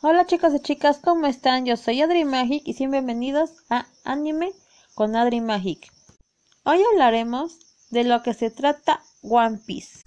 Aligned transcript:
Hola 0.00 0.26
chicos 0.26 0.54
y 0.54 0.60
chicas, 0.60 1.00
¿cómo 1.02 1.26
están? 1.26 1.66
Yo 1.66 1.76
soy 1.76 2.00
Adri 2.00 2.24
Magic 2.24 2.62
y 2.64 2.86
bienvenidos 2.86 3.50
a 3.68 3.88
Anime 4.04 4.52
con 4.94 5.16
Adri 5.16 5.40
Magic. 5.40 5.92
Hoy 6.62 6.80
hablaremos 6.92 7.58
de 7.90 8.04
lo 8.04 8.22
que 8.22 8.32
se 8.32 8.52
trata 8.52 9.02
One 9.22 9.58
Piece. 9.66 10.04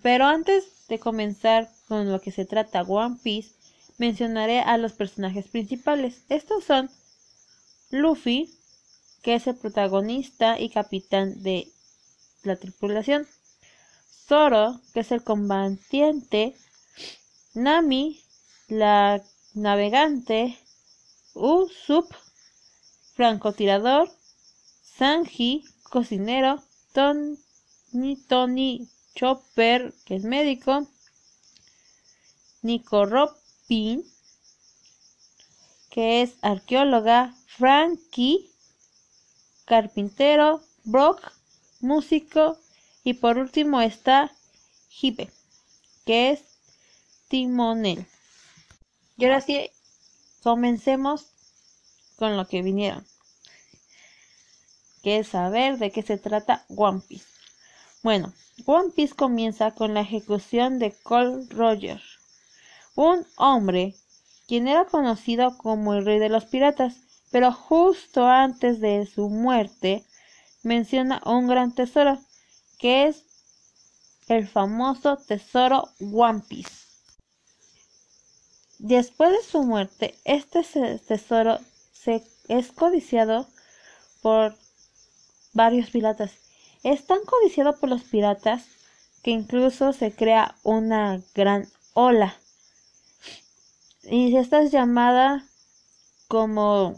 Pero 0.00 0.24
antes 0.24 0.86
de 0.88 0.98
comenzar 0.98 1.68
con 1.86 2.10
lo 2.10 2.22
que 2.22 2.32
se 2.32 2.46
trata 2.46 2.80
One 2.80 3.18
Piece, 3.22 3.50
mencionaré 3.98 4.60
a 4.60 4.78
los 4.78 4.94
personajes 4.94 5.48
principales. 5.48 6.24
Estos 6.30 6.64
son 6.64 6.88
Luffy, 7.92 8.58
que 9.22 9.34
es 9.34 9.46
el 9.46 9.54
protagonista 9.54 10.58
y 10.58 10.70
capitán 10.70 11.42
de 11.42 11.70
la 12.42 12.56
tripulación. 12.56 13.28
Zoro, 14.26 14.80
que 14.94 15.00
es 15.00 15.12
el 15.12 15.22
combatiente. 15.22 16.56
Nami, 17.54 18.20
la 18.68 19.22
navegante. 19.54 20.58
Usopp, 21.34 22.10
francotirador. 23.14 24.10
Sanji, 24.82 25.62
cocinero. 25.82 26.62
Tony, 26.92 28.16
Tony 28.26 28.88
Chopper, 29.14 29.92
que 30.06 30.16
es 30.16 30.24
médico. 30.24 30.88
Nico 32.62 33.04
Robin, 33.04 34.02
que 35.90 36.22
es 36.22 36.36
arqueóloga. 36.40 37.34
Frankie, 37.58 38.50
carpintero, 39.66 40.62
Brock, 40.84 41.32
músico 41.80 42.56
y 43.04 43.14
por 43.14 43.36
último 43.36 43.82
está 43.82 44.32
Hipe, 44.88 45.30
que 46.06 46.30
es 46.30 46.40
timonel. 47.28 48.06
Y 49.18 49.26
ahora 49.26 49.42
sí, 49.42 49.70
comencemos 50.42 51.26
con 52.16 52.38
lo 52.38 52.48
que 52.48 52.62
vinieron, 52.62 53.06
que 55.02 55.18
es 55.18 55.28
saber 55.28 55.76
de 55.76 55.92
qué 55.92 56.02
se 56.02 56.16
trata 56.16 56.64
One 56.74 57.02
Piece. 57.06 57.26
Bueno, 58.02 58.32
One 58.64 58.92
Piece 58.96 59.14
comienza 59.14 59.72
con 59.72 59.92
la 59.92 60.00
ejecución 60.00 60.78
de 60.78 60.92
Cole 61.02 61.46
Roger, 61.50 62.00
un 62.94 63.26
hombre 63.36 63.94
quien 64.48 64.68
era 64.68 64.86
conocido 64.86 65.58
como 65.58 65.92
el 65.92 66.06
rey 66.06 66.18
de 66.18 66.30
los 66.30 66.46
piratas 66.46 67.11
pero 67.32 67.50
justo 67.50 68.26
antes 68.26 68.78
de 68.78 69.06
su 69.06 69.28
muerte 69.30 70.04
menciona 70.62 71.20
un 71.24 71.48
gran 71.48 71.74
tesoro, 71.74 72.18
que 72.78 73.08
es 73.08 73.24
el 74.28 74.46
famoso 74.46 75.16
tesoro 75.16 75.88
One 76.00 76.42
Piece. 76.48 76.86
Después 78.78 79.30
de 79.30 79.42
su 79.42 79.62
muerte, 79.62 80.14
este 80.24 80.62
tesoro 80.98 81.58
se 81.92 82.22
es 82.48 82.70
codiciado 82.72 83.48
por 84.20 84.54
varios 85.52 85.90
piratas. 85.90 86.32
Es 86.82 87.06
tan 87.06 87.24
codiciado 87.24 87.78
por 87.78 87.88
los 87.88 88.02
piratas 88.02 88.64
que 89.22 89.30
incluso 89.30 89.92
se 89.92 90.12
crea 90.12 90.56
una 90.64 91.22
gran 91.34 91.68
ola. 91.94 92.36
Y 94.02 94.36
esta 94.36 94.60
es 94.62 94.72
llamada 94.72 95.46
como 96.32 96.94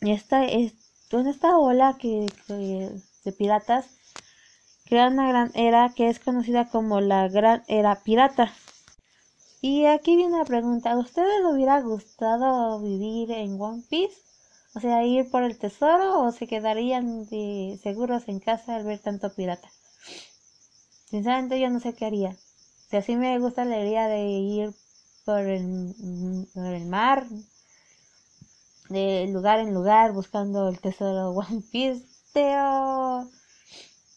esta, 0.00 0.44
es, 0.44 0.72
esta 1.12 1.56
ola 1.58 1.96
que, 1.96 2.26
de 2.48 3.32
piratas 3.32 3.86
crea 4.84 5.06
una 5.06 5.28
gran 5.28 5.52
era 5.54 5.92
que 5.94 6.08
es 6.08 6.18
conocida 6.18 6.68
como 6.68 7.00
la 7.00 7.28
gran 7.28 7.62
era 7.68 8.02
pirata. 8.02 8.52
Y 9.60 9.84
aquí 9.84 10.16
viene 10.16 10.38
la 10.38 10.44
pregunta, 10.44 10.90
¿a 10.90 10.98
ustedes 10.98 11.40
les 11.40 11.54
hubiera 11.54 11.80
gustado 11.82 12.80
vivir 12.80 13.30
en 13.30 13.60
One 13.60 13.84
Piece? 13.88 14.20
O 14.74 14.80
sea, 14.80 15.04
ir 15.04 15.30
por 15.30 15.44
el 15.44 15.56
tesoro 15.56 16.20
o 16.24 16.32
se 16.32 16.48
quedarían 16.48 17.26
de 17.26 17.78
seguros 17.80 18.26
en 18.26 18.40
casa 18.40 18.74
al 18.74 18.82
ver 18.82 18.98
tanto 18.98 19.32
pirata. 19.36 19.70
Sinceramente 21.10 21.60
yo 21.60 21.70
no 21.70 21.78
sé 21.78 21.94
qué 21.94 22.06
haría. 22.06 22.36
Si 22.90 22.96
así 22.96 23.14
me 23.14 23.38
gusta 23.38 23.64
la 23.64 23.78
idea 23.78 24.08
de 24.08 24.24
ir 24.24 24.74
por 25.24 25.46
el, 25.46 25.94
por 26.54 26.66
el 26.66 26.86
mar, 26.86 27.24
de 28.88 29.26
lugar 29.28 29.60
en 29.60 29.74
lugar 29.74 30.12
buscando 30.12 30.68
el 30.68 30.80
tesoro 30.80 31.30
One 31.32 31.62
Piece. 31.70 32.06
Pero 32.32 33.28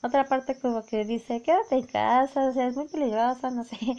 otra 0.01 0.25
parte 0.27 0.59
como 0.59 0.85
que 0.85 1.05
dice, 1.05 1.41
quédate 1.41 1.75
en 1.75 1.87
casa, 1.87 2.47
o 2.47 2.53
sea, 2.53 2.67
es 2.67 2.75
muy 2.75 2.87
peligrosa, 2.87 3.51
no 3.51 3.63
sé. 3.63 3.77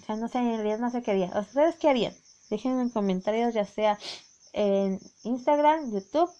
O 0.00 0.10
sea, 0.10 0.16
no 0.16 0.28
sé, 0.28 0.38
en 0.38 0.56
realidad 0.56 0.78
no 0.78 0.90
sé 0.90 1.02
qué 1.02 1.10
haría. 1.10 1.38
¿Ustedes 1.38 1.76
qué 1.76 1.90
harían? 1.90 2.14
Déjenme 2.48 2.80
en 2.80 2.88
comentarios, 2.88 3.52
ya 3.52 3.66
sea 3.66 3.98
en 4.54 4.98
Instagram, 5.22 5.92
YouTube 5.92 6.30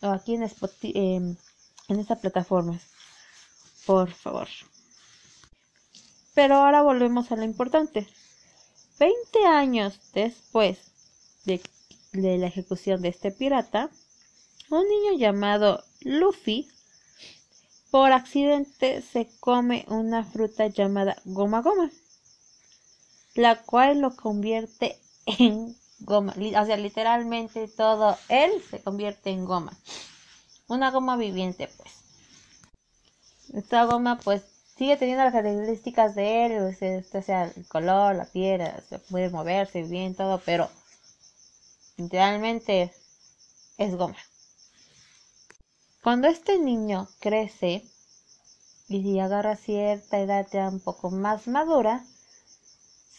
o 0.00 0.06
aquí 0.06 0.36
en, 0.36 0.44
Spotify, 0.44 0.92
en 0.96 2.00
esta 2.00 2.16
plataforma. 2.16 2.80
Por 3.84 4.10
favor. 4.10 4.48
Pero 6.34 6.56
ahora 6.56 6.82
volvemos 6.82 7.30
a 7.30 7.36
lo 7.36 7.44
importante. 7.44 8.08
20 8.98 9.46
años 9.46 10.00
después 10.14 10.78
de 11.44 11.60
de 12.14 12.38
la 12.38 12.46
ejecución 12.46 13.02
de 13.02 13.08
este 13.08 13.30
pirata, 13.30 13.90
un 14.70 14.88
niño 14.88 15.18
llamado 15.18 15.84
Luffy 16.00 16.68
por 17.90 18.12
accidente 18.12 19.02
se 19.02 19.28
come 19.40 19.84
una 19.88 20.24
fruta 20.24 20.68
llamada 20.68 21.16
goma 21.24 21.60
goma, 21.60 21.90
la 23.34 23.62
cual 23.62 24.00
lo 24.00 24.16
convierte 24.16 24.98
en 25.26 25.76
goma, 26.00 26.34
o 26.36 26.66
sea, 26.66 26.76
literalmente 26.76 27.68
todo 27.68 28.16
él 28.28 28.50
se 28.70 28.80
convierte 28.80 29.30
en 29.30 29.44
goma, 29.44 29.72
una 30.68 30.90
goma 30.90 31.16
viviente 31.16 31.68
pues. 31.76 31.92
Esta 33.54 33.84
goma 33.84 34.18
pues 34.18 34.42
sigue 34.76 34.96
teniendo 34.96 35.24
las 35.24 35.32
características 35.32 36.14
de 36.14 36.46
él, 36.46 36.74
o 37.12 37.22
sea, 37.22 37.44
el 37.44 37.66
color, 37.68 38.16
la 38.16 38.24
piel, 38.24 38.62
se 38.88 38.98
puede 38.98 39.30
moverse 39.30 39.82
bien, 39.82 40.14
todo, 40.14 40.40
pero 40.44 40.68
literalmente 41.96 42.92
es 43.78 43.94
goma. 43.94 44.16
Cuando 46.02 46.28
este 46.28 46.58
niño 46.58 47.08
crece 47.20 47.84
y 48.88 49.18
agarra 49.18 49.56
cierta 49.56 50.18
edad 50.18 50.46
ya 50.52 50.68
un 50.68 50.80
poco 50.80 51.10
más 51.10 51.48
madura, 51.48 52.04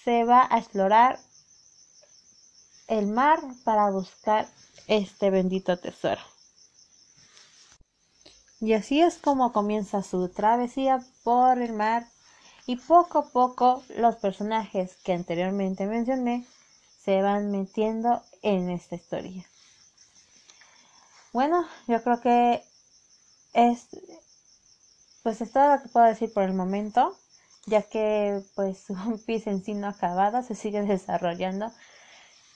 se 0.03 0.23
va 0.23 0.47
a 0.49 0.59
explorar 0.59 1.19
el 2.87 3.07
mar 3.07 3.39
para 3.63 3.89
buscar 3.89 4.47
este 4.87 5.31
bendito 5.31 5.77
tesoro. 5.77 6.21
Y 8.59 8.73
así 8.73 9.01
es 9.01 9.17
como 9.17 9.51
comienza 9.51 10.03
su 10.03 10.29
travesía 10.29 11.03
por 11.23 11.59
el 11.59 11.73
mar 11.73 12.07
y 12.67 12.77
poco 12.77 13.19
a 13.19 13.29
poco 13.29 13.83
los 13.97 14.15
personajes 14.17 14.95
que 15.03 15.13
anteriormente 15.13 15.85
mencioné 15.87 16.45
se 17.05 17.21
van 17.21 17.51
metiendo 17.51 18.23
en 18.41 18.71
esta 18.71 18.95
historia. 18.95 19.45
Bueno, 21.31 21.67
yo 21.87 22.01
creo 22.01 22.19
que 22.19 22.63
es 23.53 23.87
pues 25.21 25.41
es 25.41 25.51
todo 25.51 25.75
lo 25.75 25.81
que 25.81 25.89
puedo 25.89 26.05
decir 26.05 26.31
por 26.33 26.43
el 26.43 26.53
momento, 26.53 27.15
ya 27.67 27.83
que 27.83 28.43
pues 28.55 28.89
un 28.89 29.19
Piece 29.19 29.49
en 29.51 29.63
sí 29.63 29.75
no 29.75 29.87
acabado, 29.87 30.41
se 30.41 30.55
sigue 30.55 30.81
desarrollando, 30.81 31.71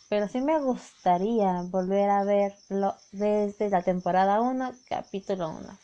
pero 0.08 0.28
sí 0.28 0.42
me 0.42 0.60
gustaría 0.60 1.62
volver 1.64 2.10
a 2.10 2.24
verlo 2.24 2.96
desde 3.12 3.70
la 3.70 3.84
temporada 3.84 4.42
1, 4.42 4.74
capítulo 4.88 5.50
1. 5.50 5.78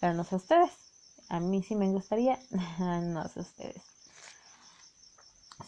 Pero 0.00 0.14
no 0.14 0.24
sé 0.24 0.36
ustedes, 0.36 0.70
a 1.30 1.40
mí 1.40 1.62
sí 1.62 1.74
me 1.74 1.88
gustaría, 1.88 2.38
no 2.78 3.26
sé 3.28 3.40
ustedes 3.40 3.97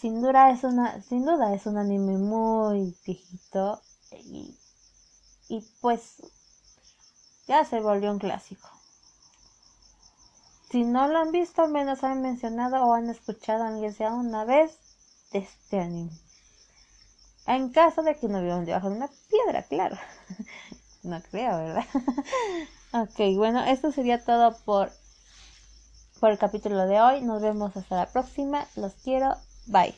sin 0.01 0.23
duda 0.23 0.51
es 0.51 0.65
una, 0.65 1.03
sin 1.03 1.27
duda 1.27 1.55
es 1.55 1.67
un 1.67 1.77
anime 1.77 2.17
muy 2.17 2.97
viejito 3.05 3.83
y, 4.13 4.57
y 5.49 5.61
pues 5.81 6.23
ya 7.47 7.65
se 7.65 7.81
volvió 7.81 8.11
un 8.11 8.19
clásico. 8.19 8.69
Si 10.71 10.85
no 10.85 11.09
lo 11.09 11.19
han 11.19 11.33
visto, 11.33 11.63
al 11.63 11.71
menos 11.71 12.05
han 12.05 12.23
mencionado 12.23 12.85
o 12.87 12.95
han 12.95 13.11
escuchado 13.11 13.65
aunque 13.65 13.93
sea 13.93 14.13
una 14.15 14.45
vez 14.45 14.79
de 15.33 15.41
este 15.41 15.81
anime. 15.81 16.13
En 17.47 17.71
caso 17.71 18.03
de 18.03 18.17
que 18.17 18.29
no 18.29 18.41
vivan 18.41 18.65
debajo 18.65 18.89
de 18.89 18.97
una 18.97 19.11
piedra, 19.29 19.65
claro. 19.65 19.99
no 21.03 21.21
creo, 21.31 21.59
¿verdad? 21.59 21.85
ok, 22.93 23.37
bueno, 23.37 23.65
esto 23.65 23.91
sería 23.93 24.25
todo 24.25 24.57
por, 24.65 24.93
por 26.21 26.31
el 26.31 26.39
capítulo 26.39 26.87
de 26.87 27.01
hoy. 27.01 27.21
Nos 27.21 27.43
vemos 27.43 27.77
hasta 27.77 27.97
la 27.97 28.07
próxima. 28.07 28.67
Los 28.77 28.95
quiero. 28.95 29.35
Bye. 29.71 29.95